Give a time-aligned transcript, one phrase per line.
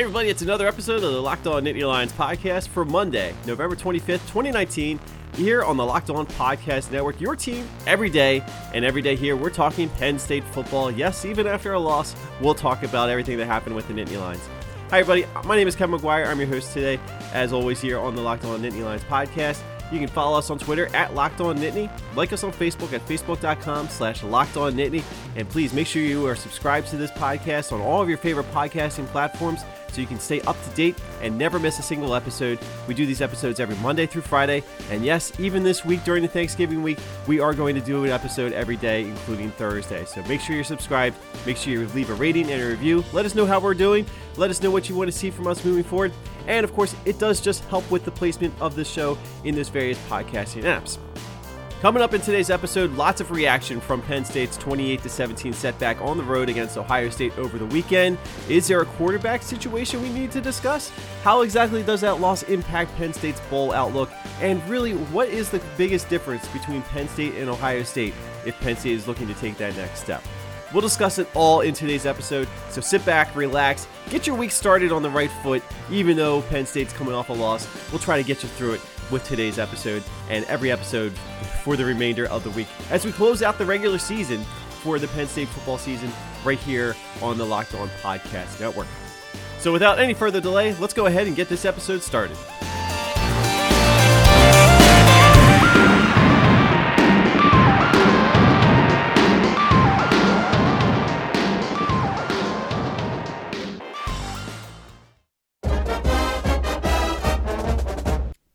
[0.00, 3.76] Hey, everybody, it's another episode of the Locked On Nittany Lions podcast for Monday, November
[3.76, 4.98] 25th, 2019,
[5.34, 7.20] here on the Locked On Podcast Network.
[7.20, 8.42] Your team every day,
[8.72, 10.90] and every day here, we're talking Penn State football.
[10.90, 14.48] Yes, even after a loss, we'll talk about everything that happened with the Nittany Lions.
[14.88, 15.26] Hi, everybody.
[15.46, 16.26] My name is Kevin McGuire.
[16.26, 16.98] I'm your host today,
[17.34, 19.60] as always, here on the Locked On Nittany Lions podcast.
[19.92, 21.90] You can follow us on Twitter at Locked On Nittany.
[22.16, 25.02] Like us on Facebook at facebook.com slash Locked On Nittany.
[25.36, 28.50] And please make sure you are subscribed to this podcast on all of your favorite
[28.52, 29.60] podcasting platforms
[29.92, 32.58] so you can stay up to date and never miss a single episode.
[32.86, 34.62] We do these episodes every Monday through Friday.
[34.90, 38.10] And yes, even this week during the Thanksgiving week, we are going to do an
[38.10, 40.04] episode every day, including Thursday.
[40.04, 41.16] So make sure you're subscribed.
[41.46, 43.04] Make sure you leave a rating and a review.
[43.12, 44.06] Let us know how we're doing.
[44.36, 46.12] Let us know what you want to see from us moving forward.
[46.46, 49.68] And of course, it does just help with the placement of the show in those
[49.68, 50.98] various podcasting apps.
[51.80, 56.18] Coming up in today's episode, lots of reaction from Penn State's 28 17 setback on
[56.18, 58.18] the road against Ohio State over the weekend.
[58.50, 60.92] Is there a quarterback situation we need to discuss?
[61.22, 64.10] How exactly does that loss impact Penn State's bowl outlook?
[64.42, 68.12] And really, what is the biggest difference between Penn State and Ohio State
[68.44, 70.22] if Penn State is looking to take that next step?
[70.74, 74.92] We'll discuss it all in today's episode, so sit back, relax, get your week started
[74.92, 77.66] on the right foot, even though Penn State's coming off a loss.
[77.90, 81.12] We'll try to get you through it with today's episode and every episode
[81.62, 84.42] for the remainder of the week as we close out the regular season
[84.82, 86.10] for the Penn State football season
[86.44, 88.86] right here on the Locked On Podcast Network.
[89.58, 92.36] So, without any further delay, let's go ahead and get this episode started.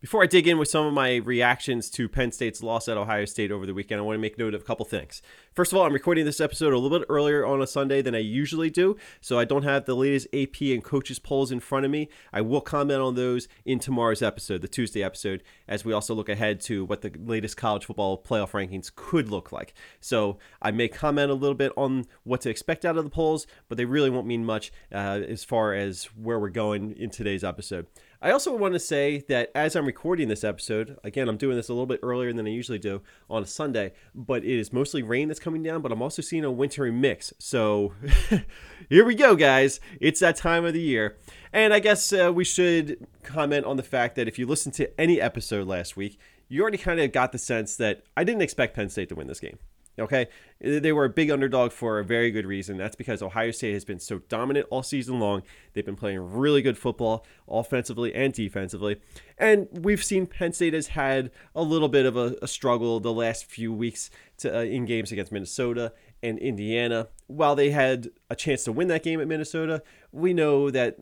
[0.06, 3.26] Before I dig in with some of my reactions to Penn State's loss at Ohio
[3.26, 5.24] State over the weekend, I want to make note of a couple things.
[5.52, 8.14] First of all, I'm recording this episode a little bit earlier on a Sunday than
[8.14, 11.86] I usually do, so I don't have the latest AP and coaches polls in front
[11.86, 12.10] of me.
[12.32, 16.30] I will comment on those in tomorrow's episode, the Tuesday episode, as we also look
[16.30, 19.74] ahead to what the latest college football playoff rankings could look like.
[20.02, 23.48] So I may comment a little bit on what to expect out of the polls,
[23.68, 27.44] but they really won't mean much uh, as far as where we're going in today's
[27.44, 27.88] episode.
[28.22, 31.70] I also want to say that as I'm recording this episode, again, I'm doing this
[31.70, 35.04] a little bit earlier than I usually do on a Sunday, but it is mostly
[35.04, 37.34] rain that's coming down, but I'm also seeing a wintry mix.
[37.40, 37.94] So
[38.90, 39.80] here we go, guys.
[40.00, 41.18] It's that time of the year.
[41.52, 45.00] And I guess uh, we should comment on the fact that if you listened to
[45.00, 48.76] any episode last week, you already kind of got the sense that I didn't expect
[48.76, 49.58] Penn State to win this game.
[49.98, 50.28] Okay,
[50.60, 52.76] they were a big underdog for a very good reason.
[52.76, 55.44] That's because Ohio State has been so dominant all season long.
[55.74, 58.98] They've been playing really good football, offensively and defensively.
[59.38, 63.14] And we've seen Penn State has had a little bit of a, a struggle the
[63.14, 67.08] last few weeks to, uh, in games against Minnesota and Indiana.
[67.28, 69.82] While they had a chance to win that game at Minnesota,
[70.12, 70.98] we know that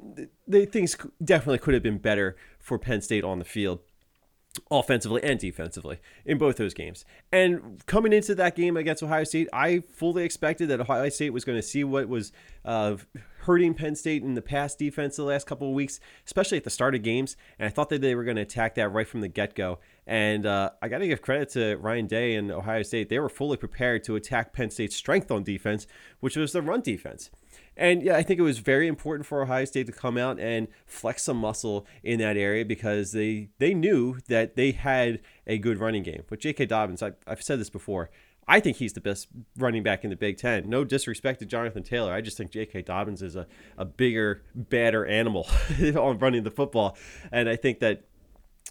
[0.47, 3.79] they, things definitely could have been better for Penn State on the field
[4.69, 7.06] offensively and defensively in both those games.
[7.31, 11.44] And coming into that game against Ohio State, I fully expected that Ohio State was
[11.44, 12.31] going to see what was
[12.64, 12.97] uh,
[13.40, 16.69] hurting Penn State in the past defense the last couple of weeks, especially at the
[16.69, 17.36] start of games.
[17.58, 19.80] And I thought that they were going to attack that right from the get go.
[20.06, 23.09] And uh, I got to give credit to Ryan Day and Ohio State.
[23.09, 25.88] They were fully prepared to attack Penn State's strength on defense,
[26.20, 27.31] which was the run defense.
[27.75, 30.67] And yeah, I think it was very important for Ohio State to come out and
[30.85, 35.79] flex some muscle in that area because they they knew that they had a good
[35.79, 36.23] running game.
[36.28, 36.67] But J.K.
[36.67, 38.09] Dobbins, I, I've said this before.
[38.47, 40.69] I think he's the best running back in the Big Ten.
[40.69, 42.11] No disrespect to Jonathan Taylor.
[42.13, 42.81] I just think J.K.
[42.81, 43.47] Dobbins is a,
[43.78, 45.47] a bigger, badder animal
[45.95, 46.97] on running the football.
[47.31, 48.03] And I think that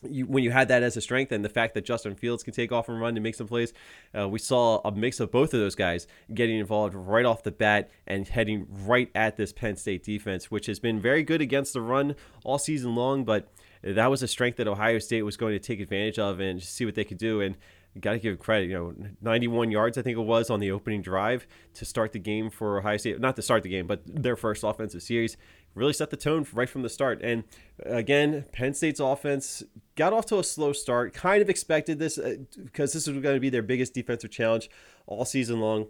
[0.08, 2.52] you, when you had that as a strength and the fact that Justin Fields can
[2.52, 3.72] take off and run and make some plays,
[4.16, 7.52] uh, we saw a mix of both of those guys getting involved right off the
[7.52, 11.72] bat and heading right at this Penn State defense, which has been very good against
[11.72, 12.14] the run
[12.44, 13.24] all season long.
[13.24, 13.52] But
[13.82, 16.84] that was a strength that Ohio State was going to take advantage of and see
[16.84, 17.40] what they could do.
[17.40, 17.56] And
[18.00, 18.70] got to give credit.
[18.70, 22.19] You know, 91 yards I think it was on the opening drive to start the
[22.19, 23.20] game for Ohio State.
[23.20, 25.37] Not to start the game, but their first offensive series
[25.74, 27.20] really set the tone right from the start.
[27.22, 27.44] And
[27.84, 29.62] again, Penn State's offense
[29.96, 31.14] got off to a slow start.
[31.14, 34.70] Kind of expected this uh, because this was going to be their biggest defensive challenge
[35.06, 35.86] all season long.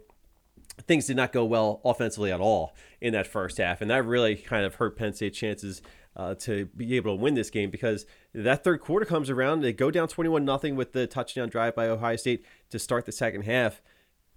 [0.87, 4.35] Things did not go well offensively at all in that first half, and that really
[4.35, 5.83] kind of hurt Penn State's chances
[6.15, 9.61] uh, to be able to win this game because that third quarter comes around.
[9.61, 13.11] They go down 21 0 with the touchdown drive by Ohio State to start the
[13.11, 13.81] second half.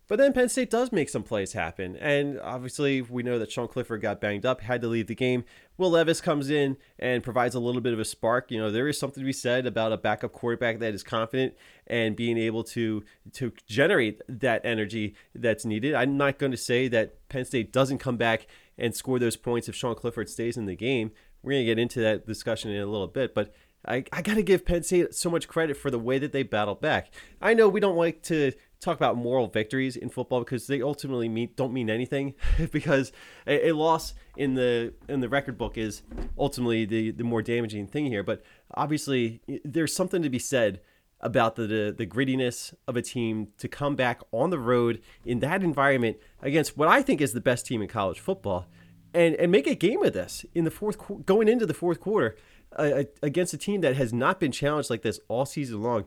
[0.08, 1.97] But then Penn State does make some plays happen.
[1.97, 5.44] And obviously, we know that Sean Clifford got banged up, had to leave the game.
[5.76, 8.50] Will Levis comes in and provides a little bit of a spark.
[8.50, 11.55] You know, there is something to be said about a backup quarterback that is confident
[11.88, 15.94] and being able to to generate that energy that's needed.
[15.94, 18.47] I'm not going to say that Penn State doesn't come back
[18.79, 21.11] and score those points if Sean Clifford stays in the game.
[21.43, 23.52] We're going to get into that discussion in a little bit, but
[23.87, 26.43] I, I got to give Penn State so much credit for the way that they
[26.43, 27.12] battled back.
[27.41, 31.28] I know we don't like to talk about moral victories in football because they ultimately
[31.28, 32.34] mean, don't mean anything
[32.73, 33.12] because
[33.46, 36.02] a, a, loss in the in the record book is
[36.38, 38.23] ultimately the, the more damaging thing here.
[38.23, 38.43] But
[38.75, 40.81] obviously, there's something to be said
[41.20, 45.40] about the, the, the grittiness of a team to come back on the road in
[45.40, 48.67] that environment against what I think is the best team in college football
[49.14, 52.37] and and make a game of this in the fourth going into the fourth quarter
[52.76, 56.05] uh, against a team that has not been challenged like this all season long.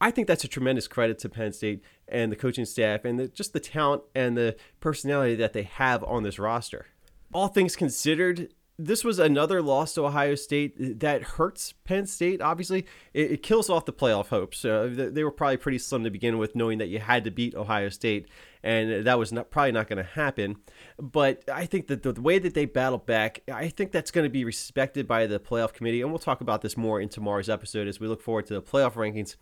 [0.00, 3.28] I think that's a tremendous credit to Penn State and the coaching staff and the,
[3.28, 6.86] just the talent and the personality that they have on this roster.
[7.32, 12.40] All things considered, this was another loss to Ohio State that hurts Penn State.
[12.40, 14.64] Obviously, it, it kills off the playoff hopes.
[14.64, 17.54] Uh, they were probably pretty slim to begin with, knowing that you had to beat
[17.54, 18.26] Ohio State,
[18.62, 20.56] and that was not, probably not going to happen.
[20.98, 24.24] But I think that the, the way that they battled back, I think that's going
[24.24, 27.50] to be respected by the playoff committee, and we'll talk about this more in tomorrow's
[27.50, 29.36] episode as we look forward to the playoff rankings.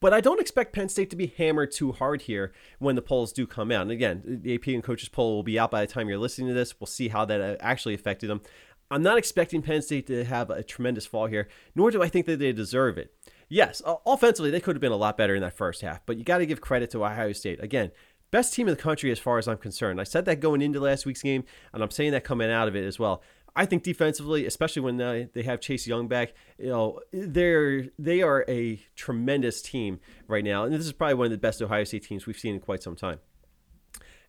[0.00, 3.32] But I don't expect Penn State to be hammered too hard here when the polls
[3.32, 3.82] do come out.
[3.82, 6.48] And again, the AP and coaches poll will be out by the time you're listening
[6.48, 6.78] to this.
[6.78, 8.42] We'll see how that uh, actually affected them.
[8.90, 12.26] I'm not expecting Penn State to have a tremendous fall here, nor do I think
[12.26, 13.14] that they deserve it.
[13.48, 16.24] Yes, offensively, they could have been a lot better in that first half, but you
[16.24, 17.62] got to give credit to Ohio State.
[17.62, 17.90] Again,
[18.30, 20.00] best team in the country as far as I'm concerned.
[20.00, 22.76] I said that going into last week's game, and I'm saying that coming out of
[22.76, 23.22] it as well.
[23.54, 28.22] I think defensively, especially when uh, they have Chase Young back, you know, they're they
[28.22, 31.84] are a tremendous team right now, and this is probably one of the best Ohio
[31.84, 33.18] State teams we've seen in quite some time.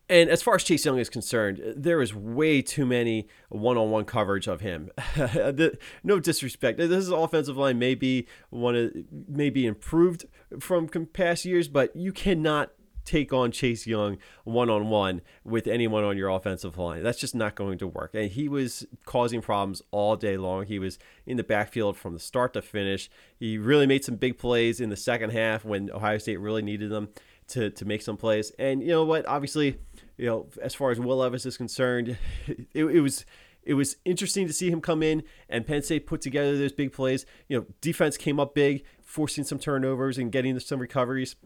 [0.09, 4.47] And as far as Chase Young is concerned, there is way too many one-on-one coverage
[4.47, 4.91] of him.
[6.03, 6.77] no disrespect.
[6.77, 8.91] This offensive line may be one of
[9.29, 10.25] may be improved
[10.59, 12.71] from past years, but you cannot
[13.05, 17.03] take on Chase Young one on one with anyone on your offensive line.
[17.03, 18.13] That's just not going to work.
[18.13, 20.65] And he was causing problems all day long.
[20.65, 23.09] He was in the backfield from the start to finish.
[23.37, 26.89] He really made some big plays in the second half when Ohio State really needed
[26.89, 27.09] them
[27.49, 28.51] to, to make some plays.
[28.57, 29.27] And you know what?
[29.27, 29.77] Obviously,
[30.17, 32.17] you know, as far as Will Levis is concerned,
[32.47, 33.25] it, it was
[33.65, 36.91] it was interesting to see him come in and Penn State put together those big
[36.91, 37.25] plays.
[37.47, 41.37] You know, defense came up big, forcing some turnovers and getting some recoveries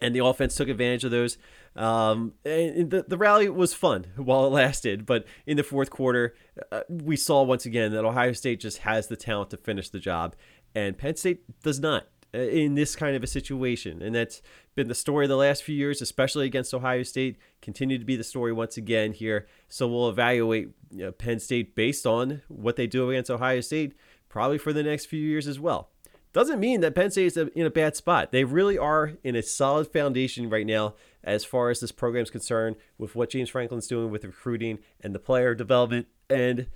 [0.00, 1.38] and the offense took advantage of those.
[1.76, 6.34] Um, and the, the rally was fun while it lasted, but in the fourth quarter,
[6.72, 10.00] uh, we saw once again that Ohio State just has the talent to finish the
[10.00, 10.34] job,
[10.74, 14.02] and Penn State does not uh, in this kind of a situation.
[14.02, 14.42] And that's
[14.74, 17.36] been the story the last few years, especially against Ohio State.
[17.60, 19.46] Continue to be the story once again here.
[19.68, 23.94] So we'll evaluate you know, Penn State based on what they do against Ohio State,
[24.28, 25.89] probably for the next few years as well
[26.32, 28.30] doesn't mean that Penn State is in a bad spot.
[28.30, 30.94] They really are in a solid foundation right now
[31.24, 35.14] as far as this program is concerned with what James Franklin's doing with recruiting and
[35.14, 36.06] the player development.
[36.28, 36.66] And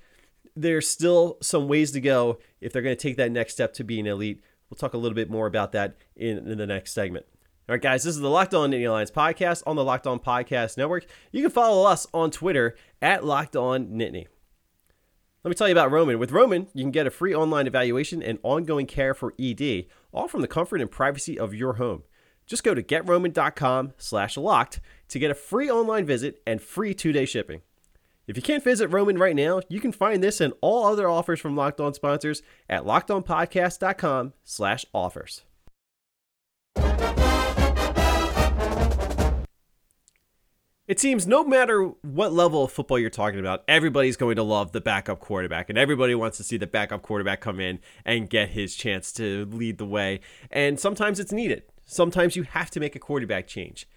[0.56, 3.84] there's still some ways to go if they're going to take that next step to
[3.84, 4.42] being elite.
[4.68, 7.26] We'll talk a little bit more about that in, in the next segment.
[7.66, 10.18] All right, guys, this is the Locked On Nittany Lions podcast on the Locked On
[10.18, 11.06] Podcast Network.
[11.32, 14.26] You can follow us on Twitter at Locked On Nittany.
[15.44, 16.19] Let me tell you about Roman.
[16.19, 20.26] With Roman, you can get a free online evaluation and ongoing care for ED, all
[20.26, 22.02] from the comfort and privacy of your home.
[22.46, 27.26] Just go to getroman.com slash locked to get a free online visit and free two-day
[27.26, 27.61] shipping.
[28.26, 31.40] If you can't visit Roman right now, you can find this and all other offers
[31.40, 32.40] from Locked On sponsors
[32.71, 35.42] at lockedonpodcast.com slash offers.
[40.87, 44.73] It seems no matter what level of football you're talking about, everybody's going to love
[44.73, 48.50] the backup quarterback, and everybody wants to see the backup quarterback come in and get
[48.50, 50.21] his chance to lead the way.
[50.50, 51.62] And sometimes it's needed.
[51.87, 53.88] Sometimes you have to make a quarterback change.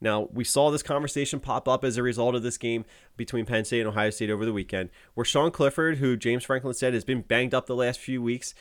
[0.00, 2.84] Now, we saw this conversation pop up as a result of this game
[3.16, 6.74] between Penn State and Ohio State over the weekend, where Sean Clifford, who James Franklin
[6.74, 8.54] said has been banged up the last few weeks,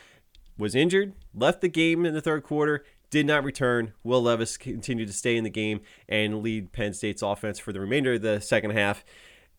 [0.57, 3.93] was injured, left the game in the third quarter, did not return.
[4.03, 7.79] Will Levis continued to stay in the game and lead Penn State's offense for the
[7.79, 9.03] remainder of the second half,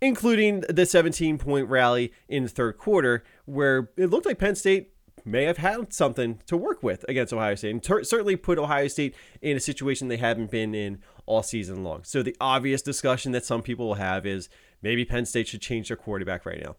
[0.00, 4.90] including the 17 point rally in the third quarter, where it looked like Penn State
[5.24, 8.86] may have had something to work with against Ohio State and ter- certainly put Ohio
[8.86, 12.04] State in a situation they haven't been in all season long.
[12.04, 14.48] So the obvious discussion that some people will have is
[14.82, 16.76] maybe Penn State should change their quarterback right now.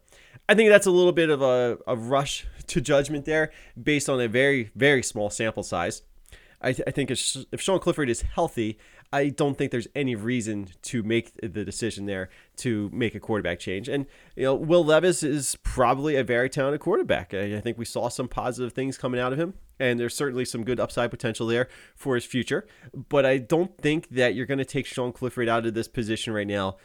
[0.48, 4.20] I think that's a little bit of a, a rush to judgment there based on
[4.20, 6.02] a very, very small sample size.
[6.60, 8.78] I, th- I think if, if Sean Clifford is healthy,
[9.12, 13.58] I don't think there's any reason to make the decision there to make a quarterback
[13.58, 13.88] change.
[13.88, 17.32] And you know, Will Levis is probably a very talented quarterback.
[17.32, 20.44] I, I think we saw some positive things coming out of him, and there's certainly
[20.44, 22.66] some good upside potential there for his future.
[23.08, 26.32] But I don't think that you're going to take Sean Clifford out of this position
[26.32, 26.76] right now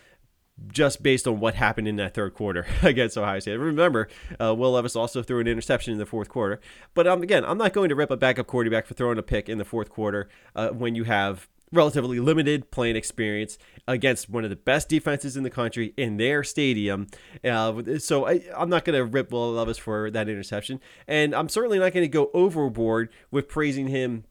[0.67, 3.57] just based on what happened in that third quarter against Ohio State.
[3.57, 4.07] Remember,
[4.39, 6.59] uh, Will Levis also threw an interception in the fourth quarter.
[6.93, 9.49] But um, again, I'm not going to rip a backup quarterback for throwing a pick
[9.49, 13.57] in the fourth quarter uh, when you have relatively limited playing experience
[13.87, 17.07] against one of the best defenses in the country in their stadium.
[17.43, 20.79] Uh, so I, am not going to rip Will Levis for that interception.
[21.07, 24.25] And I'm certainly not going to go overboard with praising him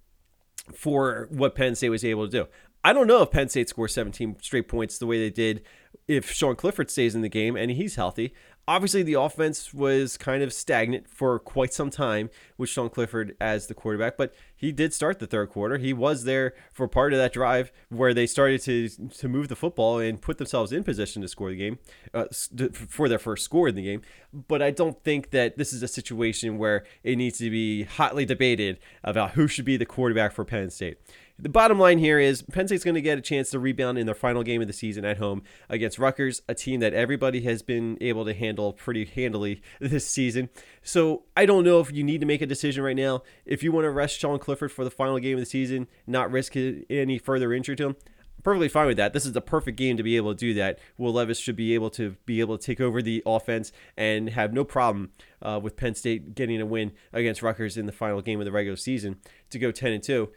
[0.73, 2.47] for what Penn State was able to do.
[2.85, 5.63] I don't know if Penn State scores 17 straight points the way they did
[6.09, 8.35] if Sean Clifford stays in the game and he's healthy.
[8.69, 13.67] Obviously, the offense was kind of stagnant for quite some time with Sean Clifford as
[13.67, 15.79] the quarterback, but he did start the third quarter.
[15.79, 19.57] He was there for part of that drive where they started to to move the
[19.57, 21.81] football and put themselves in position to score the game
[22.15, 22.27] uh,
[22.73, 24.03] for their first score in the game.
[24.33, 28.25] But I don't think that this is a situation where it needs to be hotly
[28.25, 30.99] debated about who should be the quarterback for Penn State.
[31.39, 34.07] The bottom line here is Penn State's going to get a chance to rebound in
[34.07, 37.63] their final game of the season at home against Rutgers, a team that everybody has
[37.63, 40.51] been able to handle pretty handily this season.
[40.83, 43.23] So I don't know if you need to make a decision right now.
[43.45, 46.31] If you want to rest Sean Clifford for the final game of the season, not
[46.31, 47.97] risk any further injury to him,
[48.43, 49.13] perfectly fine with that.
[49.13, 50.79] This is the perfect game to be able to do that.
[50.97, 54.53] Will Levis should be able to be able to take over the offense and have
[54.53, 55.11] no problem
[55.41, 58.53] uh, with Penn State getting a win against Rutgers in the final game of the
[58.53, 59.17] regular season
[59.51, 60.31] to go 10 and 2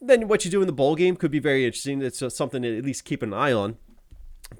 [0.00, 2.02] then what you do in the bowl game could be very interesting.
[2.02, 3.76] It's something to at least keep an eye on.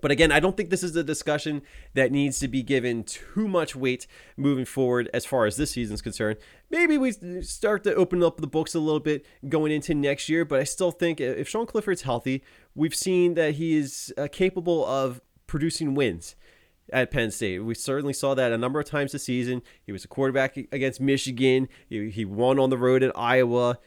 [0.00, 1.62] But again, I don't think this is a discussion
[1.92, 4.06] that needs to be given too much weight
[4.38, 6.38] moving forward as far as this season is concerned.
[6.70, 7.12] Maybe we
[7.42, 10.64] start to open up the books a little bit going into next year, but I
[10.64, 12.42] still think if Sean Clifford's healthy,
[12.74, 16.36] we've seen that he is uh, capable of producing wins
[16.90, 17.58] at Penn State.
[17.58, 19.60] We certainly saw that a number of times this season.
[19.84, 21.68] He was a quarterback against Michigan.
[21.88, 23.78] He won on the road at Iowa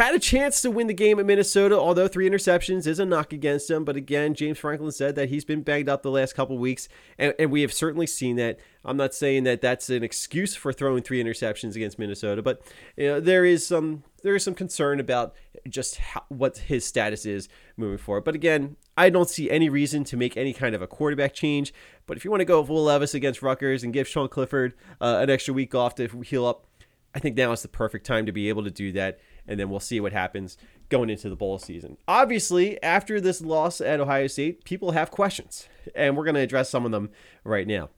[0.00, 3.34] had a chance to win the game at Minnesota, although three interceptions is a knock
[3.34, 3.84] against him.
[3.84, 6.88] But again, James Franklin said that he's been banged up the last couple weeks,
[7.18, 8.58] and, and we have certainly seen that.
[8.82, 12.62] I'm not saying that that's an excuse for throwing three interceptions against Minnesota, but
[12.96, 15.34] you know, there is some there is some concern about
[15.68, 18.24] just how, what his status is moving forward.
[18.24, 21.74] But again, I don't see any reason to make any kind of a quarterback change.
[22.06, 25.18] But if you want to go Will Levis against Rutgers and give Sean Clifford uh,
[25.20, 26.66] an extra week off to heal up,
[27.14, 29.18] I think now is the perfect time to be able to do that
[29.50, 30.56] and then we'll see what happens
[30.88, 31.98] going into the bowl season.
[32.08, 36.70] Obviously, after this loss at Ohio State, people have questions, and we're going to address
[36.70, 37.10] some of them
[37.44, 37.90] right now.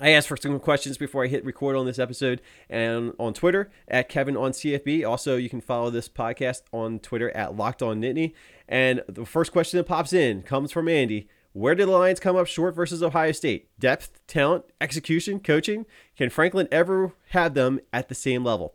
[0.00, 3.70] I asked for some questions before I hit record on this episode and on Twitter
[3.86, 5.06] at Kevin on CFB.
[5.06, 8.32] Also, you can follow this podcast on Twitter at Locked On Nittany.
[8.66, 11.28] And the first question that pops in comes from Andy.
[11.52, 13.68] Where did the Lions come up short versus Ohio State?
[13.78, 15.84] Depth, talent, execution, coaching?
[16.16, 18.74] Can Franklin ever have them at the same level?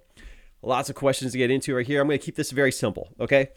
[0.61, 2.01] Lots of questions to get into right here.
[2.01, 3.49] I'm going to keep this very simple, okay?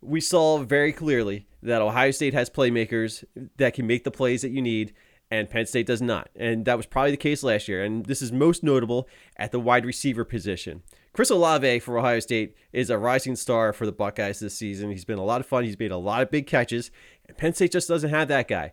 [0.00, 3.24] We saw very clearly that Ohio State has playmakers
[3.56, 4.92] that can make the plays that you need,
[5.30, 6.30] and Penn State does not.
[6.36, 7.84] And that was probably the case last year.
[7.84, 10.82] And this is most notable at the wide receiver position.
[11.12, 14.90] Chris Olave for Ohio State is a rising star for the Buckeyes this season.
[14.90, 15.64] He's been a lot of fun.
[15.64, 16.90] He's made a lot of big catches,
[17.26, 18.72] and Penn State just doesn't have that guy.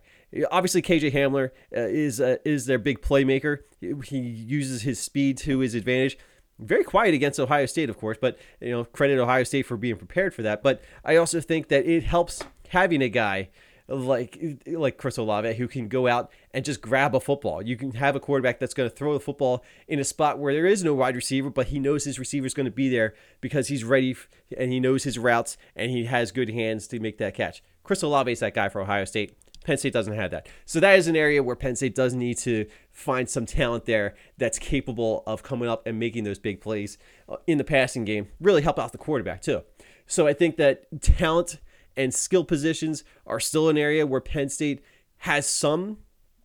[0.51, 3.59] Obviously, KJ Hamler uh, is uh, is their big playmaker.
[3.79, 6.17] He uses his speed to his advantage
[6.59, 9.97] very quiet against Ohio State, of course, but you know, credit Ohio State for being
[9.97, 10.63] prepared for that.
[10.63, 13.49] But I also think that it helps having a guy
[13.87, 17.61] like like Chris Olave who can go out and just grab a football.
[17.61, 20.53] You can have a quarterback that's going to throw the football in a spot where
[20.53, 23.13] there is no wide receiver, but he knows his receiver is going to be there
[23.41, 24.15] because he's ready
[24.57, 27.61] and he knows his routes and he has good hands to make that catch.
[27.83, 29.37] Chris Olave is that guy for Ohio State.
[29.65, 30.47] Penn State doesn't have that.
[30.65, 34.15] So that is an area where Penn State does need to find some talent there
[34.37, 38.27] that's capable of coming up and making those big plays uh, in the passing game.
[38.39, 39.63] Really help out the quarterback too.
[40.07, 41.59] So I think that talent
[41.97, 44.83] and skill positions are still an area where Penn State
[45.19, 45.97] has some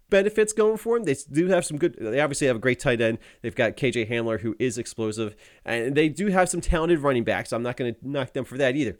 [0.08, 1.04] benefits going for them.
[1.04, 1.96] They do have some good.
[2.00, 3.18] They obviously have a great tight end.
[3.42, 7.52] They've got KJ Hamler who is explosive, and they do have some talented running backs.
[7.52, 8.98] I'm not going to knock them for that either.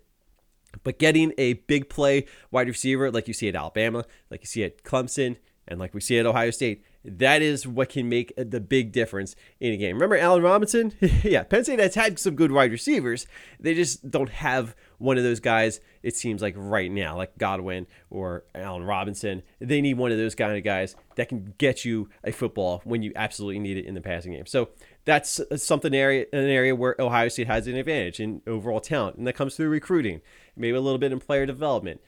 [0.83, 4.65] But getting a big play wide receiver like you see at Alabama, like you see
[4.65, 5.37] at Clemson,
[5.67, 9.35] and like we see at Ohio State, that is what can make the big difference
[9.59, 9.97] in a game.
[9.97, 10.93] Remember Allen Robinson?
[11.23, 13.27] yeah, Penn State has had some good wide receivers.
[13.59, 17.87] They just don't have one of those guys, it seems like right now, like Godwin
[18.11, 19.43] or Allen Robinson.
[19.59, 23.03] They need one of those kind of guys that can get you a football when
[23.03, 24.45] you absolutely need it in the passing game.
[24.45, 24.69] So
[25.07, 29.27] that's something area an area where Ohio State has an advantage in overall talent, and
[29.27, 30.21] that comes through recruiting,
[30.55, 32.03] maybe a little bit in player development.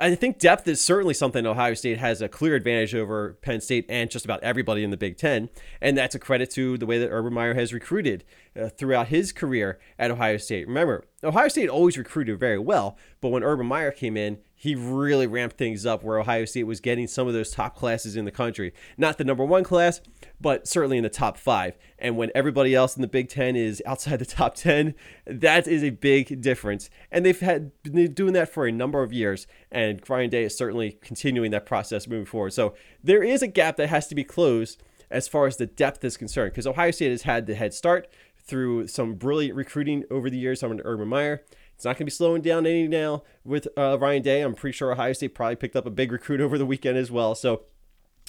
[0.00, 3.86] I think depth is certainly something Ohio State has a clear advantage over Penn State
[3.88, 5.50] and just about everybody in the Big Ten,
[5.80, 8.24] and that's a credit to the way that Urban Meyer has recruited
[8.58, 10.68] uh, throughout his career at Ohio State.
[10.68, 15.28] Remember, Ohio State always recruited very well, but when Urban Meyer came in, he really
[15.28, 18.32] ramped things up where Ohio State was getting some of those top classes in the
[18.32, 18.74] country.
[18.96, 20.00] Not the number one class,
[20.40, 21.78] but certainly in the top five.
[21.96, 24.96] And when everybody else in the Big Ten is outside the top 10,
[25.26, 26.90] that is a big difference.
[27.12, 29.46] And they've had been doing that for a number of years.
[29.70, 32.52] And Ryan Day is certainly continuing that process moving forward.
[32.52, 36.04] So there is a gap that has to be closed as far as the depth
[36.04, 40.28] is concerned, because Ohio State has had the head start through some brilliant recruiting over
[40.28, 41.44] the years under Urban Meyer.
[41.78, 44.40] It's not going to be slowing down any now with uh, Ryan Day.
[44.40, 47.08] I'm pretty sure Ohio State probably picked up a big recruit over the weekend as
[47.08, 47.36] well.
[47.36, 47.66] So,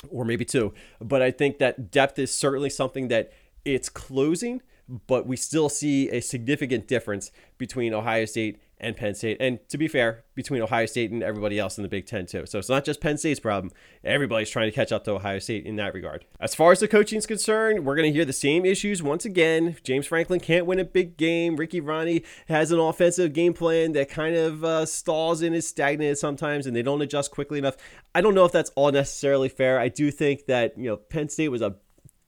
[0.08, 0.72] or maybe two.
[1.02, 3.34] But I think that depth is certainly something that
[3.66, 4.62] it's closing,
[5.08, 9.38] but we still see a significant difference between Ohio State and Penn State.
[9.40, 12.46] And to be fair, between Ohio State and everybody else in the Big Ten, too.
[12.46, 13.74] So it's not just Penn State's problem.
[14.04, 16.26] Everybody's trying to catch up to Ohio State in that regard.
[16.40, 19.26] As far as the coaching is concerned, we're going to hear the same issues once
[19.26, 19.76] again.
[19.84, 21.58] James Franklin can't win a big game.
[21.58, 26.18] Ricky Rahne has an offensive game plan that kind of uh, stalls and is stagnant
[26.18, 27.76] sometimes, and they don't adjust quickly enough.
[28.16, 29.80] I don't know if that's all necessarily fair.
[29.80, 31.76] I do think that, you know, Penn State was a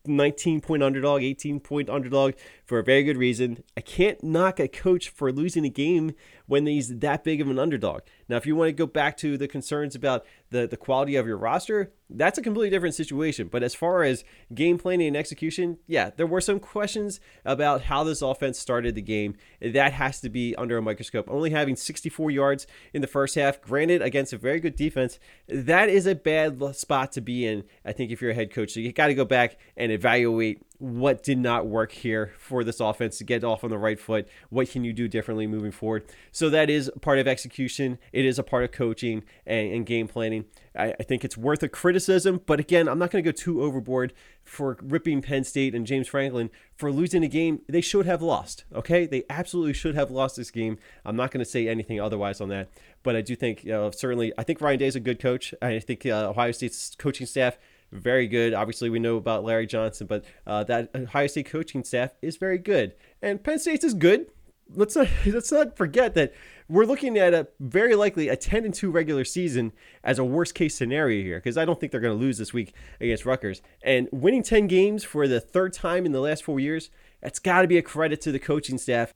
[0.05, 2.33] 19 point underdog, 18 point underdog
[2.65, 3.63] for a very good reason.
[3.75, 6.13] I can't knock a coach for losing a game
[6.47, 8.01] when he's that big of an underdog.
[8.27, 11.25] Now, if you want to go back to the concerns about the, the quality of
[11.25, 13.47] your roster, that's a completely different situation.
[13.47, 18.03] But as far as game planning and execution, yeah, there were some questions about how
[18.03, 19.35] this offense started the game.
[19.61, 21.27] That has to be under a microscope.
[21.29, 25.89] Only having 64 yards in the first half, granted, against a very good defense, that
[25.89, 28.71] is a bad spot to be in, I think, if you're a head coach.
[28.71, 32.79] So you got to go back and evaluate what did not work here for this
[32.79, 34.27] offense to get off on the right foot?
[34.49, 36.05] What can you do differently moving forward?
[36.31, 37.99] So that is part of execution.
[38.11, 40.45] It is a part of coaching and, and game planning.
[40.75, 43.61] I, I, think it's worth a criticism, but again, I'm not going to go too
[43.61, 48.21] overboard for ripping Penn State and James Franklin for losing a game they should have
[48.21, 48.63] lost.
[48.73, 50.79] Okay, they absolutely should have lost this game.
[51.05, 52.69] I'm not going to say anything otherwise on that,
[53.03, 55.53] but I do think uh, certainly I think Ryan Day is a good coach.
[55.61, 57.57] I think uh, Ohio State's coaching staff
[57.91, 58.53] very good.
[58.53, 62.57] Obviously, we know about Larry Johnson, but uh, that Ohio State coaching staff is very
[62.57, 64.27] good, and Penn State is good.
[64.73, 66.33] Let's not let's not forget that
[66.71, 69.73] we're looking at a very likely a 10 and 2 regular season
[70.05, 72.53] as a worst case scenario here because I don't think they're going to lose this
[72.53, 73.61] week against Rutgers.
[73.83, 76.89] And winning 10 games for the third time in the last four years,
[77.21, 79.11] that's got to be a credit to the coaching staff.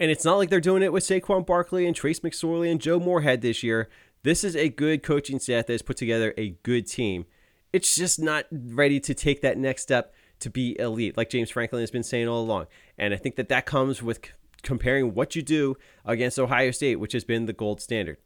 [0.00, 2.98] And it's not like they're doing it with Saquon Barkley and Trace McSorley and Joe
[2.98, 3.90] Moorhead this year.
[4.22, 7.26] This is a good coaching staff that has put together a good team
[7.72, 11.80] it's just not ready to take that next step to be elite, like James Franklin
[11.80, 12.66] has been saying all along.
[12.96, 16.96] And I think that that comes with c- comparing what you do against Ohio State,
[16.96, 18.18] which has been the gold standard.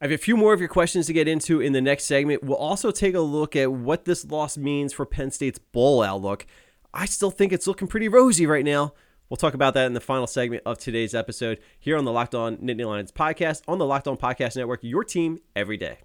[0.00, 2.42] I have a few more of your questions to get into in the next segment.
[2.42, 6.46] We'll also take a look at what this loss means for Penn State's bowl outlook.
[6.94, 8.94] I still think it's looking pretty rosy right now.
[9.28, 12.34] We'll talk about that in the final segment of today's episode here on the Locked
[12.34, 15.98] On Nittany Lions podcast on the Locked On Podcast Network, your team every day.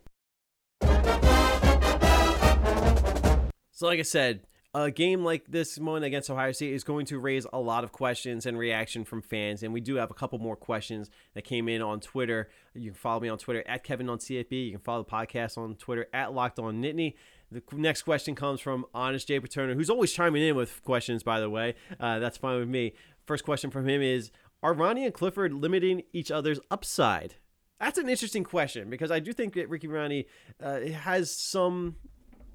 [3.76, 4.40] So, like I said,
[4.74, 7.92] a game like this one against Ohio State is going to raise a lot of
[7.92, 9.64] questions and reaction from fans.
[9.64, 12.50] And we do have a couple more questions that came in on Twitter.
[12.74, 14.68] You can follow me on Twitter at Kevin on CFB.
[14.68, 17.16] You can follow the podcast on Twitter at Locked On Nittany.
[17.52, 21.42] The next question comes from Honest Jay Paterno, who's always chiming in with questions, by
[21.42, 21.76] the way.
[22.00, 22.94] Uh, that's fine with me.
[23.26, 24.32] First question from him is
[24.64, 27.36] Are Rahne and Clifford limiting each other's upside?
[27.82, 30.28] That's an interesting question because I do think that Ricky Rahne
[30.64, 31.98] uh, has some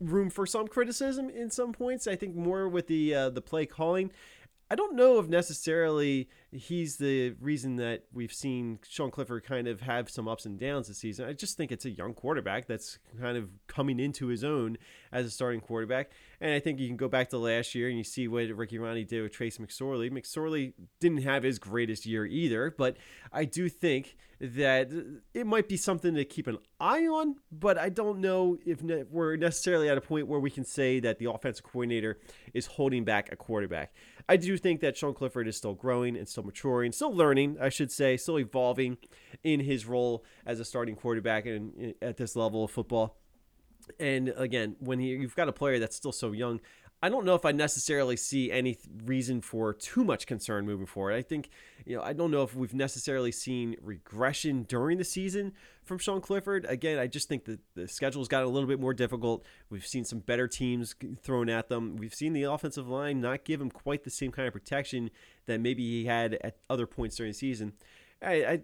[0.00, 2.06] room for some criticism in some points.
[2.06, 4.10] I think more with the uh, the play calling.
[4.72, 9.80] I don't know if necessarily he's the reason that we've seen Sean Clifford kind of
[9.80, 11.28] have some ups and downs this season.
[11.28, 14.78] I just think it's a young quarterback that's kind of coming into his own
[15.10, 16.12] as a starting quarterback.
[16.40, 18.78] And I think you can go back to last year and you see what Ricky
[18.78, 20.10] Rahne did with Trace McSorley.
[20.10, 22.96] McSorley didn't have his greatest year either, but
[23.30, 24.88] I do think that
[25.34, 29.04] it might be something to keep an eye on, but I don't know if ne-
[29.10, 32.18] we're necessarily at a point where we can say that the offensive coordinator
[32.54, 33.92] is holding back a quarterback.
[34.26, 37.68] I do think that Sean Clifford is still growing and still maturing, still learning, I
[37.68, 38.96] should say, still evolving
[39.44, 43.18] in his role as a starting quarterback and at this level of football.
[43.98, 46.60] And again, when he, you've got a player that's still so young,
[47.02, 48.76] I don't know if I necessarily see any
[49.06, 51.14] reason for too much concern moving forward.
[51.14, 51.48] I think,
[51.86, 56.20] you know, I don't know if we've necessarily seen regression during the season from Sean
[56.20, 56.66] Clifford.
[56.68, 59.46] Again, I just think that the schedule's got a little bit more difficult.
[59.70, 61.96] We've seen some better teams thrown at them.
[61.96, 65.08] We've seen the offensive line not give him quite the same kind of protection
[65.46, 67.72] that maybe he had at other points during the season.
[68.22, 68.60] I, I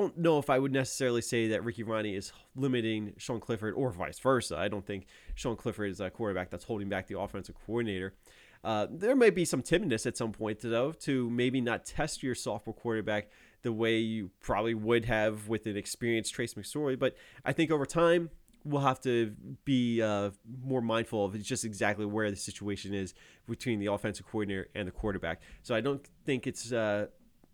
[0.00, 3.90] don't know if I would necessarily say that Ricky Rahne is limiting Sean Clifford or
[3.90, 4.56] vice versa.
[4.56, 8.14] I don't think Sean Clifford is a quarterback that's holding back the offensive coordinator.
[8.62, 12.34] Uh, there may be some timidness at some point, though, to maybe not test your
[12.34, 13.28] sophomore quarterback
[13.62, 16.98] the way you probably would have with an experienced Trace McSorley.
[16.98, 18.30] But I think over time,
[18.64, 19.34] we'll have to
[19.64, 20.30] be uh,
[20.62, 23.14] more mindful of just exactly where the situation is
[23.48, 25.40] between the offensive coordinator and the quarterback.
[25.62, 27.06] So I don't think it's uh,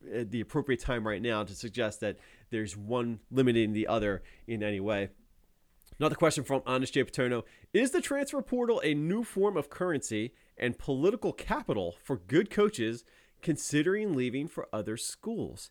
[0.03, 2.17] the appropriate time right now to suggest that
[2.51, 5.11] there's one limiting the other in any way.
[5.99, 7.05] Another question from Honest J.
[7.05, 12.51] Paterno Is the transfer portal a new form of currency and political capital for good
[12.51, 13.05] coaches
[13.43, 15.71] considering leaving for other schools?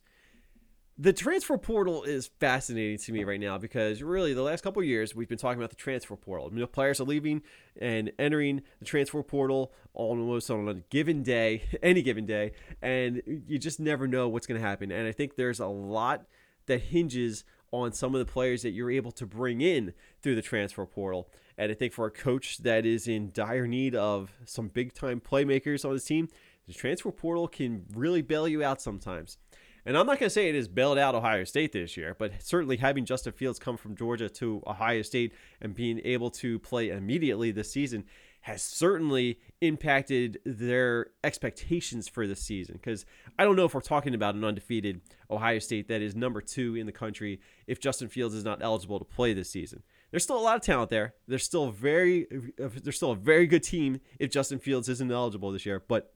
[0.98, 5.14] The transfer portal is fascinating to me right now because really the last couple years
[5.14, 6.50] we've been talking about the transfer portal.
[6.68, 7.42] Players are leaving
[7.80, 13.60] and entering the transfer portal almost on a given day, any given day, and you
[13.60, 14.90] just never know what's going to happen.
[14.90, 16.28] And I think there's a lot
[16.67, 20.41] that hinges on some of the players that you're able to bring in through the
[20.41, 21.30] transfer portal.
[21.58, 25.19] And I think for a coach that is in dire need of some big time
[25.19, 26.30] playmakers on his team,
[26.67, 29.38] the transfer portal can really bail you out sometimes.
[29.86, 32.41] And I'm not going to say it has bailed out Ohio State this year, but
[32.41, 36.89] certainly having Justin Fields come from Georgia to Ohio State and being able to play
[36.89, 38.04] immediately this season
[38.46, 42.76] has certainly impacted their expectations for the season.
[42.76, 43.04] Because
[43.40, 46.76] I don't know if we're talking about an undefeated Ohio State that is number two
[46.76, 49.82] in the country if Justin Fields is not eligible to play this season.
[50.12, 51.16] There's still a lot of talent there.
[51.28, 52.28] There's still very,
[52.60, 55.84] there's still a very good team if Justin Fields isn't eligible this year.
[55.88, 56.14] But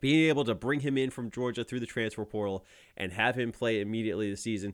[0.00, 2.64] being able to bring him in from Georgia through the transfer portal
[2.96, 4.72] and have him play immediately this season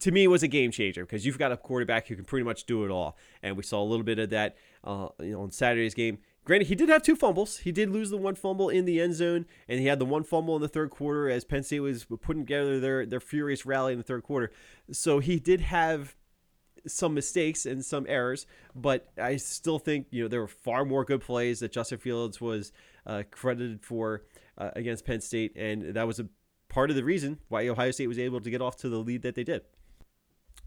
[0.00, 2.64] to me was a game changer because you've got a quarterback who can pretty much
[2.64, 3.16] do it all.
[3.42, 6.18] And we saw a little bit of that uh, you know on Saturday's game.
[6.44, 7.58] Granted he did have two fumbles.
[7.58, 10.24] He did lose the one fumble in the end zone and he had the one
[10.24, 13.92] fumble in the third quarter as Penn State was putting together their their furious rally
[13.92, 14.50] in the third quarter.
[14.90, 16.16] So he did have
[16.86, 21.04] some mistakes and some errors, but I still think you know there were far more
[21.04, 22.72] good plays that Justin Fields was
[23.06, 24.22] uh, credited for
[24.56, 26.28] uh, against Penn State, and that was a
[26.68, 29.22] part of the reason why Ohio State was able to get off to the lead
[29.22, 29.62] that they did.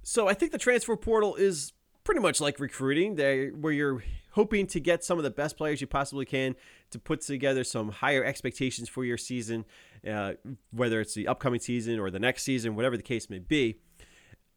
[0.04, 4.66] So I think the transfer portal is pretty much like recruiting, there where you're hoping
[4.66, 6.56] to get some of the best players you possibly can
[6.90, 9.66] to put together some higher expectations for your season,
[10.10, 10.34] uh,
[10.72, 13.78] whether it's the upcoming season or the next season, whatever the case may be.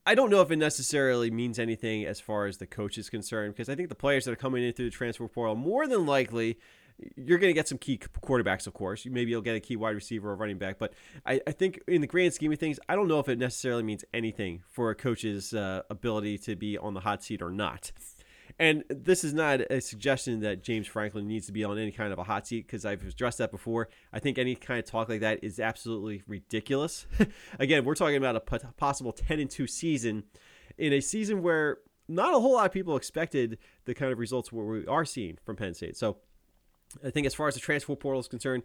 [0.07, 3.55] I don't know if it necessarily means anything as far as the coach is concerned,
[3.55, 6.07] because I think the players that are coming in through the transfer portal more than
[6.07, 6.59] likely
[7.17, 9.07] you're going to get some key quarterbacks, of course.
[9.07, 10.79] Maybe you'll get a key wide receiver or running back.
[10.79, 10.95] But
[11.27, 13.83] I, I think in the grand scheme of things, I don't know if it necessarily
[13.83, 17.93] means anything for a coach's uh, ability to be on the hot seat or not.
[18.59, 22.13] And this is not a suggestion that James Franklin needs to be on any kind
[22.13, 23.89] of a hot seat because I've addressed that before.
[24.13, 27.07] I think any kind of talk like that is absolutely ridiculous.
[27.59, 30.25] Again, we're talking about a possible 10 and 2 season
[30.79, 34.53] in a season where not a whole lot of people expected the kind of results
[34.53, 35.97] where we are seeing from Penn State.
[35.97, 36.19] So
[37.05, 38.63] I think as far as the transfer portal is concerned,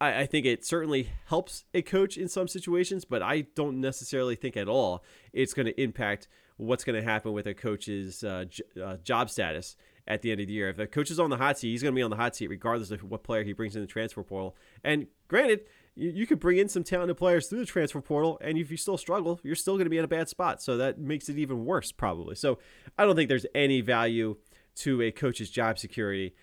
[0.00, 4.34] I, I, think it certainly helps a coach in some situations, but I don't necessarily
[4.34, 8.44] think at all it's going to impact what's going to happen with a coach's uh,
[8.48, 10.68] j- uh, job status at the end of the year.
[10.68, 12.34] If a coach is on the hot seat, he's going to be on the hot
[12.34, 14.56] seat regardless of what player he brings in the transfer portal.
[14.82, 15.60] And granted,
[15.94, 18.76] you, you could bring in some talented players through the transfer portal, and if you
[18.76, 20.62] still struggle, you're still going to be in a bad spot.
[20.62, 22.34] So that makes it even worse, probably.
[22.34, 22.58] So
[22.98, 24.36] I don't think there's any value
[24.74, 26.34] to a coach's job security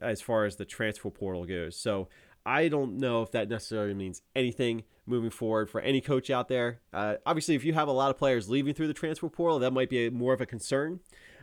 [0.00, 1.76] as far as the transfer portal goes.
[1.76, 2.08] So
[2.44, 6.80] I don't know if that necessarily means anything moving forward for any coach out there.
[6.92, 9.72] Uh, obviously, if you have a lot of players leaving through the transfer portal, that
[9.72, 11.00] might be a, more of a concern.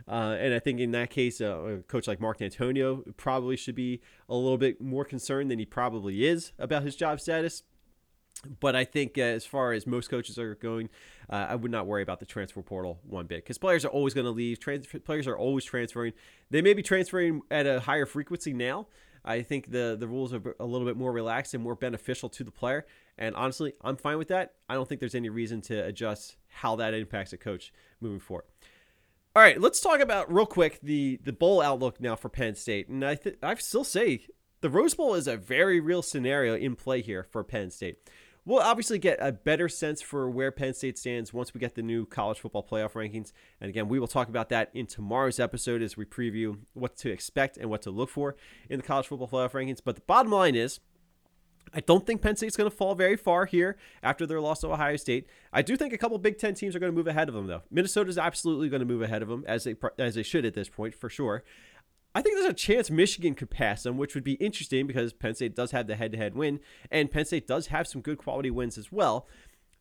[0.08, 3.74] Uh, and I think in that case, uh, a coach like Mark Dantonio probably should
[3.74, 7.62] be a little bit more concerned than he probably is about his job status.
[8.60, 10.90] But I think uh, as far as most coaches are going,
[11.30, 14.12] uh, I would not worry about the transfer portal one bit because players are always
[14.14, 14.60] going to leave.
[14.60, 16.12] Trans- players are always transferring.
[16.50, 18.88] They may be transferring at a higher frequency now.
[19.24, 22.44] I think the the rules are a little bit more relaxed and more beneficial to
[22.44, 22.84] the player.
[23.16, 24.54] And honestly, I'm fine with that.
[24.68, 28.44] I don't think there's any reason to adjust how that impacts a coach moving forward.
[29.36, 32.88] All right, let's talk about real quick the the bowl outlook now for Penn State.
[32.88, 34.26] And I th- I still say
[34.60, 37.98] the Rose Bowl is a very real scenario in play here for Penn State.
[38.46, 41.82] We'll obviously get a better sense for where Penn State stands once we get the
[41.82, 43.32] new college football playoff rankings.
[43.58, 47.10] And again, we will talk about that in tomorrow's episode as we preview what to
[47.10, 48.36] expect and what to look for
[48.68, 49.80] in the college football playoff rankings.
[49.82, 50.80] But the bottom line is,
[51.72, 54.68] I don't think Penn State's going to fall very far here after their loss to
[54.68, 55.26] Ohio State.
[55.52, 57.46] I do think a couple Big Ten teams are going to move ahead of them,
[57.46, 57.62] though.
[57.70, 60.68] Minnesota's absolutely going to move ahead of them as they as they should at this
[60.68, 61.42] point for sure.
[62.14, 65.34] I think there's a chance Michigan could pass them, which would be interesting because Penn
[65.34, 68.18] State does have the head to head win, and Penn State does have some good
[68.18, 69.26] quality wins as well.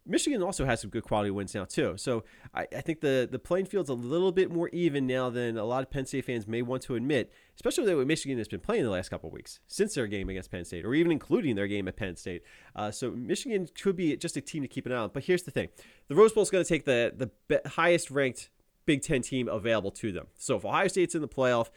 [0.06, 1.94] Michigan also has some good quality wins now too.
[1.96, 5.58] So I, I, think the the playing field's a little bit more even now than
[5.58, 8.50] a lot of Penn State fans may want to admit, especially the way Michigan has
[8.50, 11.56] been playing the last couple weeks since their game against Penn State, or even including
[11.56, 12.44] their game at Penn State.
[12.76, 15.12] Uh, so Michigan could be just a team to keep an eye on.
[15.14, 15.70] But here's the thing:
[16.10, 18.50] the Rose Bowl is going to take the the highest ranked
[18.86, 20.28] Big Ten team available to them.
[20.38, 21.70] So if Ohio State's in the playoff,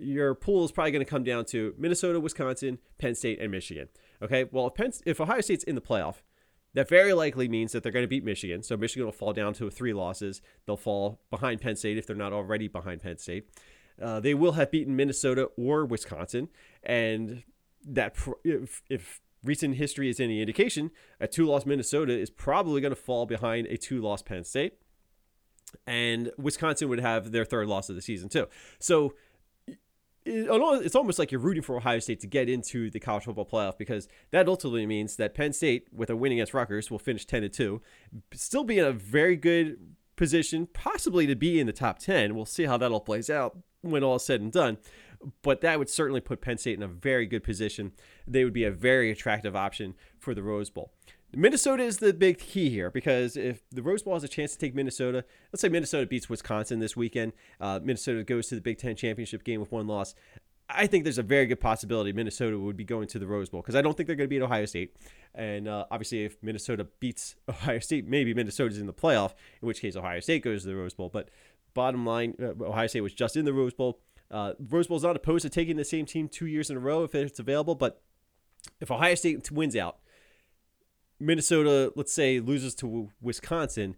[0.00, 3.88] your pool is probably going to come down to Minnesota, Wisconsin, Penn State, and Michigan.
[4.22, 6.16] Okay, well if Penn, if Ohio State's in the playoff
[6.74, 8.62] that very likely means that they're going to beat Michigan.
[8.62, 10.40] So Michigan will fall down to three losses.
[10.66, 13.48] They'll fall behind Penn State if they're not already behind Penn State.
[14.00, 16.48] Uh, they will have beaten Minnesota or Wisconsin,
[16.82, 17.42] and
[17.86, 23.00] that if, if recent history is any indication, a two-loss Minnesota is probably going to
[23.00, 24.74] fall behind a two-loss Penn State,
[25.86, 28.46] and Wisconsin would have their third loss of the season too.
[28.78, 29.14] So
[30.24, 33.78] it's almost like you're rooting for Ohio State to get into the college football playoff
[33.78, 37.42] because that ultimately means that Penn State, with a win against Rutgers, will finish 10
[37.42, 37.82] to 2,
[38.34, 39.78] still be in a very good
[40.16, 42.34] position, possibly to be in the top 10.
[42.34, 44.76] We'll see how that all plays out when all is said and done.
[45.42, 47.92] But that would certainly put Penn State in a very good position.
[48.26, 50.92] They would be a very attractive option for the Rose Bowl.
[51.34, 54.58] Minnesota is the big key here because if the Rose Bowl has a chance to
[54.58, 58.78] take Minnesota, let's say Minnesota beats Wisconsin this weekend, uh, Minnesota goes to the Big
[58.78, 60.14] Ten championship game with one loss.
[60.68, 63.60] I think there's a very good possibility Minnesota would be going to the Rose Bowl
[63.60, 64.96] because I don't think they're going to beat Ohio State.
[65.34, 69.80] And uh, obviously, if Minnesota beats Ohio State, maybe Minnesota's in the playoff, in which
[69.80, 71.08] case Ohio State goes to the Rose Bowl.
[71.08, 71.30] But
[71.74, 74.00] bottom line, uh, Ohio State was just in the Rose Bowl.
[74.30, 77.02] Uh, Rose Bowl's not opposed to taking the same team two years in a row
[77.02, 78.00] if it's available, but
[78.80, 79.98] if Ohio State wins out,
[81.20, 83.96] Minnesota, let's say, loses to Wisconsin,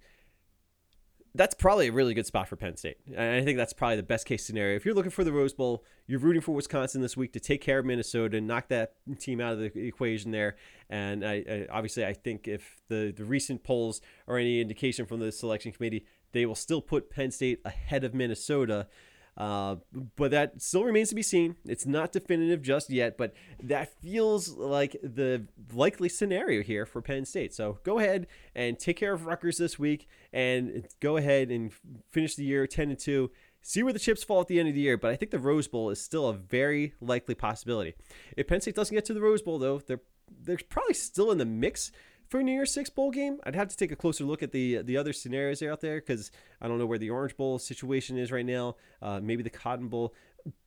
[1.34, 2.98] that's probably a really good spot for Penn State.
[3.16, 4.76] And I think that's probably the best case scenario.
[4.76, 7.62] If you're looking for the Rose Bowl, you're rooting for Wisconsin this week to take
[7.62, 10.56] care of Minnesota and knock that team out of the equation there.
[10.90, 15.20] And I, I, obviously, I think if the, the recent polls are any indication from
[15.20, 18.88] the selection committee, they will still put Penn State ahead of Minnesota.
[19.36, 19.76] Uh,
[20.16, 21.56] but that still remains to be seen.
[21.64, 27.24] It's not definitive just yet, but that feels like the likely scenario here for Penn
[27.24, 27.54] State.
[27.54, 31.72] So go ahead and take care of Rutgers this week, and go ahead and
[32.10, 33.30] finish the year 10 and 2.
[33.62, 35.38] See where the chips fall at the end of the year, but I think the
[35.38, 37.94] Rose Bowl is still a very likely possibility.
[38.36, 40.00] If Penn State doesn't get to the Rose Bowl, though, they're
[40.44, 41.92] they're probably still in the mix
[42.32, 43.38] for a New Year's Six bowl game.
[43.44, 46.30] I'd have to take a closer look at the the other scenarios out there because
[46.62, 48.76] I don't know where the Orange Bowl situation is right now.
[49.02, 50.14] Uh, maybe the Cotton Bowl,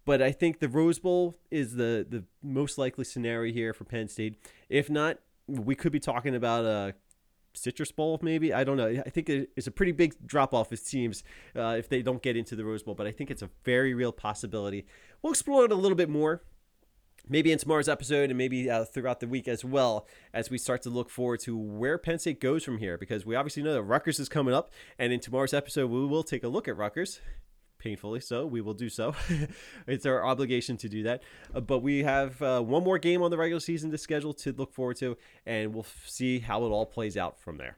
[0.06, 4.08] but I think the Rose Bowl is the the most likely scenario here for Penn
[4.08, 4.38] State.
[4.70, 6.94] If not, we could be talking about a
[7.56, 8.54] Citrus Bowl, maybe.
[8.54, 8.88] I don't know.
[9.04, 11.24] I think it's a pretty big drop off, it seems,
[11.56, 13.96] uh, if they don't get into the Rose Bowl, but I think it's a very
[13.96, 14.86] real possibility.
[15.22, 16.44] We'll explore it a little bit more
[17.28, 20.82] maybe in tomorrow's episode and maybe uh, throughout the week as well as we start
[20.84, 23.84] to look forward to where Penn State goes from here because we obviously know that
[23.84, 27.22] Rutgers is coming up and in tomorrow's episode we will take a look at Rutgers
[27.78, 29.16] painfully so we will do so.
[29.88, 31.24] It's our obligation to do that.
[31.54, 34.52] Uh, but we have uh, one more game on the regular season to schedule to
[34.54, 37.78] look forward to and we'll f- see how it all plays out from there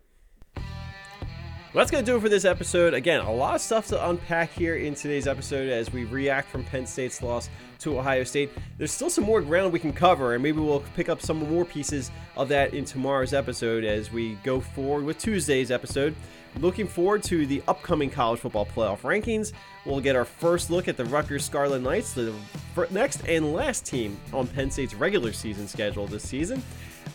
[1.74, 2.94] well, that's going to do it for this episode.
[2.94, 6.64] Again, a lot of stuff to unpack here in today's episode as we react from
[6.64, 7.50] Penn State's loss
[7.80, 8.52] to Ohio State.
[8.78, 11.66] There's still some more ground we can cover, and maybe we'll pick up some more
[11.66, 16.16] pieces of that in tomorrow's episode as we go forward with Tuesday's episode.
[16.60, 19.52] Looking forward to the upcoming college football playoff rankings.
[19.86, 22.34] We'll get our first look at the Rutgers Scarlet Knights, the
[22.90, 26.64] next and last team on Penn State's regular season schedule this season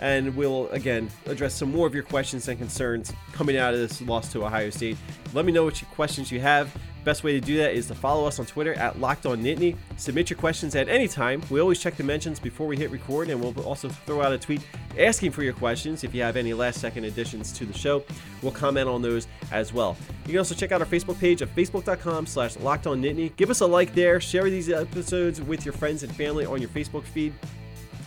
[0.00, 4.00] and we'll again address some more of your questions and concerns coming out of this
[4.02, 4.96] loss to Ohio State.
[5.32, 6.74] Let me know what questions you have.
[7.04, 9.76] Best way to do that is to follow us on Twitter at Locked On Nittany.
[9.96, 11.42] Submit your questions at any time.
[11.50, 14.38] We always check the mentions before we hit record, and we'll also throw out a
[14.38, 14.64] tweet
[14.96, 16.04] asking for your questions.
[16.04, 18.04] If you have any last second additions to the show,
[18.40, 19.96] we'll comment on those as well.
[20.26, 23.34] You can also check out our Facebook page at facebook.com slash locked on Nittany.
[23.34, 24.20] Give us a like there.
[24.20, 27.32] Share these episodes with your friends and family on your Facebook feed.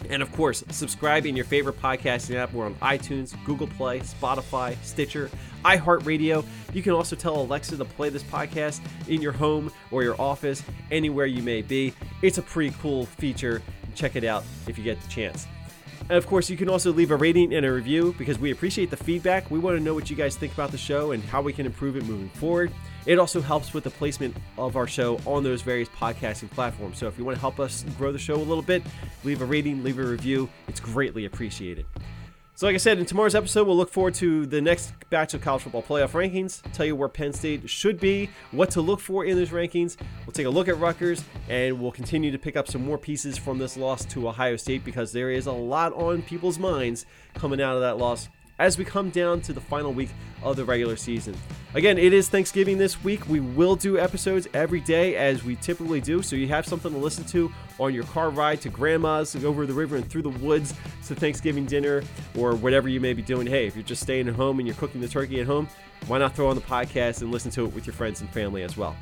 [0.10, 2.54] And of course, subscribe in your favorite podcasting app.
[2.54, 5.30] We're on iTunes, Google Play, Spotify, Stitcher,
[5.63, 6.46] iHeartRadio.
[6.74, 10.63] You can also tell Alexa to play this podcast in your home or your office,
[10.91, 11.94] anywhere you may be.
[12.22, 13.62] It's a pretty cool feature.
[13.96, 15.48] Check it out if you get the chance.
[16.02, 18.91] And of course, you can also leave a rating and a review because we appreciate
[18.91, 19.50] the feedback.
[19.50, 21.65] We want to know what you guys think about the show and how we can
[21.65, 22.72] improve it moving forward.
[23.06, 26.98] It also helps with the placement of our show on those various podcasting platforms.
[26.98, 28.84] So if you want to help us grow the show a little bit,
[29.24, 30.50] leave a rating, leave a review.
[30.68, 31.86] It's greatly appreciated.
[32.58, 35.41] So, like I said, in tomorrow's episode, we'll look forward to the next batch of
[35.41, 39.26] college football playoff rankings, tell you where Penn State should be, what to look for
[39.26, 39.98] in those rankings.
[40.26, 43.38] We'll take a look at Rutgers, and we'll continue to pick up some more pieces
[43.38, 47.60] from this loss to Ohio State because there is a lot on people's minds coming
[47.60, 50.10] out of that loss as we come down to the final week
[50.41, 51.36] of the regular season.
[51.74, 53.28] Again, it is Thanksgiving this week.
[53.28, 56.98] We will do episodes every day as we typically do, so you have something to
[56.98, 60.74] listen to on your car ride to grandma's, over the river and through the woods
[61.08, 62.04] to Thanksgiving dinner,
[62.38, 63.46] or whatever you may be doing.
[63.46, 65.68] Hey, if you're just staying at home and you're cooking the turkey at home,
[66.08, 68.63] why not throw on the podcast and listen to it with your friends and family
[68.63, 68.96] as well?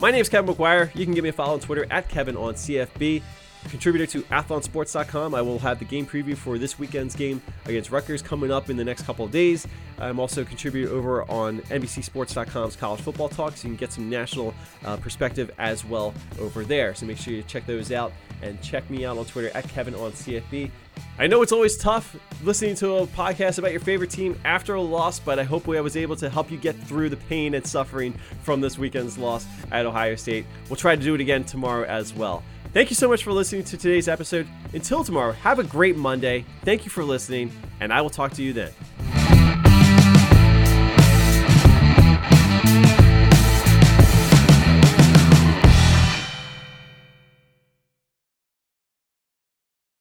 [0.00, 0.94] My name is Kevin McGuire.
[0.94, 3.22] You can give me a follow on Twitter at Kevin on CFB
[3.68, 5.34] contributor to athlonsports.com.
[5.34, 8.76] I will have the game preview for this weekend's game against Rutgers coming up in
[8.76, 9.66] the next couple of days.
[9.98, 14.08] I'm also a contributor over on NBCSports.com's college football talk, so you can get some
[14.08, 16.94] national uh, perspective as well over there.
[16.94, 19.94] So make sure you check those out and check me out on Twitter at Kevin
[19.94, 20.70] on CFB.
[21.18, 24.80] I know it's always tough listening to a podcast about your favorite team after a
[24.80, 27.66] loss, but I hope I was able to help you get through the pain and
[27.66, 30.46] suffering from this weekend's loss at Ohio State.
[30.68, 32.42] We'll try to do it again tomorrow as well.
[32.78, 34.46] Thank you so much for listening to today's episode.
[34.72, 36.44] Until tomorrow, have a great Monday.
[36.62, 38.70] Thank you for listening, and I will talk to you then.